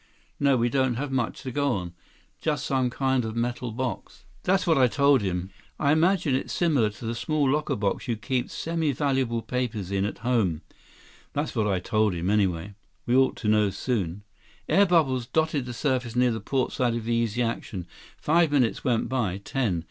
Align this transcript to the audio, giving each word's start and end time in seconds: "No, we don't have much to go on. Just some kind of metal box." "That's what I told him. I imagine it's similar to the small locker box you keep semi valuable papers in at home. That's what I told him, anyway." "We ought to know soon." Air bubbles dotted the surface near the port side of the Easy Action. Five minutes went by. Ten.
"No, 0.39 0.57
we 0.57 0.67
don't 0.67 0.95
have 0.95 1.11
much 1.11 1.43
to 1.43 1.51
go 1.51 1.73
on. 1.73 1.93
Just 2.41 2.65
some 2.65 2.89
kind 2.89 3.23
of 3.23 3.35
metal 3.35 3.71
box." 3.71 4.25
"That's 4.41 4.65
what 4.65 4.75
I 4.75 4.87
told 4.87 5.21
him. 5.21 5.51
I 5.79 5.91
imagine 5.91 6.33
it's 6.33 6.51
similar 6.53 6.89
to 6.89 7.05
the 7.05 7.13
small 7.13 7.47
locker 7.47 7.75
box 7.75 8.07
you 8.07 8.17
keep 8.17 8.49
semi 8.49 8.93
valuable 8.93 9.43
papers 9.43 9.91
in 9.91 10.03
at 10.05 10.17
home. 10.25 10.63
That's 11.33 11.55
what 11.55 11.67
I 11.67 11.77
told 11.79 12.15
him, 12.15 12.31
anyway." 12.31 12.73
"We 13.05 13.15
ought 13.15 13.35
to 13.41 13.47
know 13.47 13.69
soon." 13.69 14.23
Air 14.67 14.87
bubbles 14.87 15.27
dotted 15.27 15.67
the 15.67 15.71
surface 15.73 16.15
near 16.15 16.31
the 16.31 16.41
port 16.41 16.71
side 16.71 16.95
of 16.95 17.03
the 17.03 17.13
Easy 17.13 17.43
Action. 17.43 17.85
Five 18.17 18.51
minutes 18.51 18.83
went 18.83 19.07
by. 19.07 19.37
Ten. 19.37 19.79